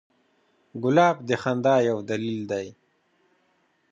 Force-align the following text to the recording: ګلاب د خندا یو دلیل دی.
ګلاب 0.83 1.17
د 1.29 1.31
خندا 1.41 1.75
یو 1.89 1.97
دلیل 2.09 2.39
دی. 2.51 2.67